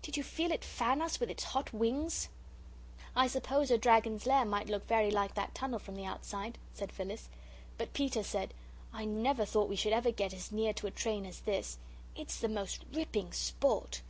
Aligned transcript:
Did 0.00 0.16
you 0.16 0.22
feel 0.22 0.52
it 0.52 0.64
fan 0.64 1.02
us 1.02 1.20
with 1.20 1.28
its 1.28 1.44
hot 1.44 1.70
wings?" 1.70 2.30
"I 3.14 3.26
suppose 3.26 3.70
a 3.70 3.76
dragon's 3.76 4.24
lair 4.24 4.46
might 4.46 4.70
look 4.70 4.88
very 4.88 5.10
like 5.10 5.34
that 5.34 5.54
tunnel 5.54 5.78
from 5.78 5.96
the 5.96 6.06
outside," 6.06 6.56
said 6.72 6.90
Phyllis. 6.90 7.28
But 7.76 7.92
Peter 7.92 8.22
said: 8.22 8.54
"I 8.90 9.04
never 9.04 9.44
thought 9.44 9.68
we 9.68 9.76
should 9.76 9.92
ever 9.92 10.10
get 10.12 10.32
as 10.32 10.50
near 10.50 10.72
to 10.72 10.86
a 10.86 10.90
train 10.90 11.26
as 11.26 11.40
this. 11.40 11.76
It's 12.14 12.40
the 12.40 12.48
most 12.48 12.84
ripping 12.94 13.34
sport!" 13.34 14.00